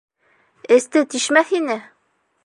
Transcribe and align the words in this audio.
Эсте 0.77 1.03
тишмәҫ 1.15 1.51
ине! 1.59 1.77